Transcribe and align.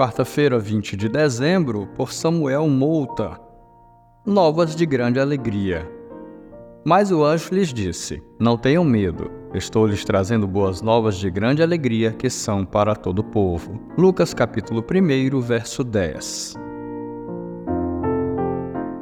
quarta-feira, 0.00 0.58
20 0.58 0.96
de 0.96 1.10
dezembro, 1.10 1.86
por 1.94 2.10
Samuel 2.10 2.66
Mouta. 2.66 3.38
Novas 4.24 4.74
de 4.74 4.86
grande 4.86 5.20
alegria. 5.20 5.86
Mas 6.82 7.12
o 7.12 7.22
anjo 7.22 7.54
lhes 7.54 7.68
disse: 7.68 8.22
Não 8.38 8.56
tenham 8.56 8.82
medo, 8.82 9.30
estou 9.52 9.86
lhes 9.86 10.02
trazendo 10.02 10.48
boas 10.48 10.80
novas 10.80 11.16
de 11.16 11.30
grande 11.30 11.62
alegria 11.62 12.12
que 12.12 12.30
são 12.30 12.64
para 12.64 12.96
todo 12.96 13.18
o 13.18 13.24
povo. 13.24 13.78
Lucas 13.98 14.32
capítulo 14.32 14.82
1, 14.82 15.38
verso 15.38 15.84
10. 15.84 16.69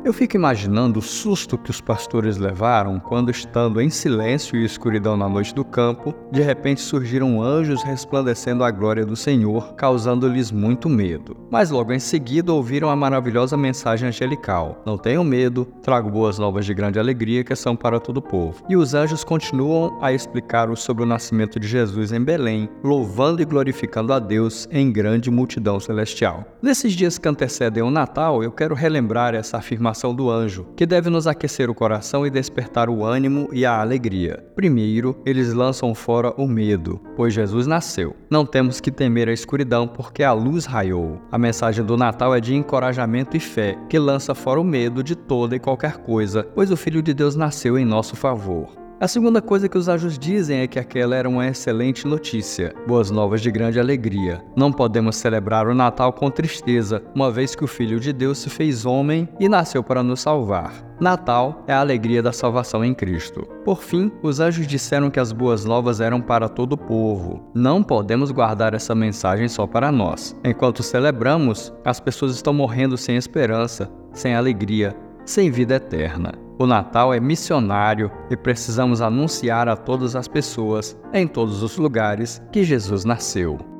Eu 0.08 0.12
fico 0.14 0.36
imaginando 0.36 1.00
o 1.00 1.02
susto 1.02 1.58
que 1.58 1.70
os 1.70 1.82
pastores 1.82 2.38
levaram 2.38 2.98
quando, 2.98 3.30
estando 3.30 3.78
em 3.78 3.90
silêncio 3.90 4.56
e 4.56 4.64
escuridão 4.64 5.18
na 5.18 5.28
noite 5.28 5.54
do 5.54 5.62
campo, 5.62 6.14
de 6.32 6.40
repente 6.40 6.80
surgiram 6.80 7.42
anjos 7.42 7.82
resplandecendo 7.82 8.64
a 8.64 8.70
glória 8.70 9.04
do 9.04 9.14
Senhor, 9.14 9.74
causando-lhes 9.74 10.50
muito 10.50 10.88
medo. 10.88 11.36
Mas 11.50 11.68
logo 11.68 11.92
em 11.92 11.98
seguida 11.98 12.50
ouviram 12.50 12.88
a 12.88 12.96
maravilhosa 12.96 13.54
mensagem 13.54 14.08
angelical: 14.08 14.82
Não 14.86 14.96
tenham 14.96 15.22
medo, 15.22 15.66
trago 15.82 16.08
boas 16.08 16.38
novas 16.38 16.64
de 16.64 16.72
grande 16.72 16.98
alegria 16.98 17.44
que 17.44 17.54
são 17.54 17.76
para 17.76 18.00
todo 18.00 18.16
o 18.16 18.22
povo. 18.22 18.64
E 18.66 18.78
os 18.78 18.94
anjos 18.94 19.22
continuam 19.22 19.98
a 20.00 20.10
explicar 20.10 20.74
sobre 20.74 21.02
o 21.02 21.06
nascimento 21.06 21.60
de 21.60 21.68
Jesus 21.68 22.12
em 22.12 22.24
Belém, 22.24 22.66
louvando 22.82 23.42
e 23.42 23.44
glorificando 23.44 24.14
a 24.14 24.18
Deus 24.18 24.66
em 24.72 24.90
grande 24.90 25.30
multidão 25.30 25.78
celestial. 25.78 26.46
Nesses 26.62 26.94
dias 26.94 27.18
que 27.18 27.28
antecedem 27.28 27.82
o 27.82 27.90
Natal, 27.90 28.42
eu 28.42 28.50
quero 28.50 28.74
relembrar 28.74 29.34
essa 29.34 29.58
afirmação 29.58 29.97
do 30.14 30.30
anjo, 30.30 30.66
que 30.76 30.86
deve 30.86 31.10
nos 31.10 31.26
aquecer 31.26 31.68
o 31.68 31.74
coração 31.74 32.26
e 32.26 32.30
despertar 32.30 32.88
o 32.88 33.04
ânimo 33.04 33.48
e 33.52 33.66
a 33.66 33.80
alegria. 33.80 34.44
Primeiro, 34.54 35.20
eles 35.26 35.52
lançam 35.52 35.94
fora 35.94 36.32
o 36.36 36.46
medo, 36.46 37.00
pois 37.16 37.34
Jesus 37.34 37.66
nasceu. 37.66 38.14
Não 38.30 38.46
temos 38.46 38.80
que 38.80 38.90
temer 38.90 39.28
a 39.28 39.32
escuridão, 39.32 39.88
porque 39.88 40.22
a 40.22 40.32
luz 40.32 40.64
raiou. 40.64 41.20
A 41.30 41.36
mensagem 41.38 41.84
do 41.84 41.96
Natal 41.96 42.34
é 42.34 42.40
de 42.40 42.54
encorajamento 42.54 43.36
e 43.36 43.40
fé, 43.40 43.76
que 43.88 43.98
lança 43.98 44.34
fora 44.34 44.60
o 44.60 44.64
medo 44.64 45.02
de 45.02 45.16
toda 45.16 45.56
e 45.56 45.60
qualquer 45.60 45.98
coisa, 45.98 46.46
pois 46.54 46.70
o 46.70 46.76
Filho 46.76 47.02
de 47.02 47.12
Deus 47.12 47.34
nasceu 47.34 47.76
em 47.78 47.84
nosso 47.84 48.14
favor. 48.14 48.87
A 49.00 49.06
segunda 49.06 49.40
coisa 49.40 49.68
que 49.68 49.78
os 49.78 49.86
anjos 49.86 50.18
dizem 50.18 50.58
é 50.58 50.66
que 50.66 50.76
aquela 50.76 51.14
era 51.14 51.28
uma 51.28 51.46
excelente 51.46 52.04
notícia, 52.04 52.74
boas 52.84 53.12
novas 53.12 53.40
de 53.40 53.48
grande 53.48 53.78
alegria. 53.78 54.42
Não 54.56 54.72
podemos 54.72 55.14
celebrar 55.14 55.68
o 55.68 55.74
Natal 55.74 56.12
com 56.12 56.28
tristeza, 56.28 57.00
uma 57.14 57.30
vez 57.30 57.54
que 57.54 57.62
o 57.62 57.68
Filho 57.68 58.00
de 58.00 58.12
Deus 58.12 58.38
se 58.38 58.50
fez 58.50 58.84
homem 58.84 59.28
e 59.38 59.48
nasceu 59.48 59.84
para 59.84 60.02
nos 60.02 60.20
salvar. 60.20 60.72
Natal 60.98 61.62
é 61.68 61.72
a 61.72 61.78
alegria 61.78 62.20
da 62.20 62.32
salvação 62.32 62.84
em 62.84 62.92
Cristo. 62.92 63.46
Por 63.64 63.84
fim, 63.84 64.10
os 64.20 64.40
anjos 64.40 64.66
disseram 64.66 65.12
que 65.12 65.20
as 65.20 65.30
boas 65.30 65.64
novas 65.64 66.00
eram 66.00 66.20
para 66.20 66.48
todo 66.48 66.72
o 66.72 66.76
povo. 66.76 67.48
Não 67.54 67.84
podemos 67.84 68.32
guardar 68.32 68.74
essa 68.74 68.96
mensagem 68.96 69.46
só 69.46 69.64
para 69.64 69.92
nós. 69.92 70.34
Enquanto 70.42 70.82
celebramos, 70.82 71.72
as 71.84 72.00
pessoas 72.00 72.34
estão 72.34 72.52
morrendo 72.52 72.96
sem 72.96 73.14
esperança, 73.14 73.88
sem 74.12 74.34
alegria, 74.34 74.92
sem 75.28 75.50
vida 75.50 75.74
eterna. 75.74 76.32
O 76.58 76.66
Natal 76.66 77.12
é 77.12 77.20
missionário 77.20 78.10
e 78.30 78.36
precisamos 78.36 79.00
anunciar 79.00 79.68
a 79.68 79.76
todas 79.76 80.16
as 80.16 80.26
pessoas, 80.26 80.96
em 81.12 81.26
todos 81.26 81.62
os 81.62 81.76
lugares, 81.76 82.42
que 82.50 82.64
Jesus 82.64 83.04
nasceu. 83.04 83.77